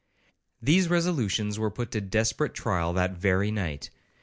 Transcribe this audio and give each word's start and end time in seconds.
These 0.59 0.89
resolutions 0.89 1.59
were 1.59 1.69
put 1.69 1.91
to 1.91 2.01
desperate 2.01 2.55
trial 2.55 2.91
that 2.93 3.11
very 3.17 3.51
night. 3.51 3.91